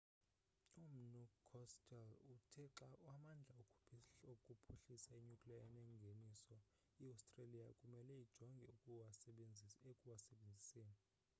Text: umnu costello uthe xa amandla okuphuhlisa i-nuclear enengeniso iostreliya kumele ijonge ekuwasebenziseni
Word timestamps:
umnu 0.83 1.23
costello 1.49 2.15
uthe 2.35 2.63
xa 2.77 2.89
amandla 3.13 3.63
okuphuhlisa 4.31 5.11
i-nuclear 5.19 5.61
enengeniso 5.69 6.57
iostreliya 7.07 7.67
kumele 7.79 8.13
ijonge 8.25 8.63
ekuwasebenziseni 8.73 10.97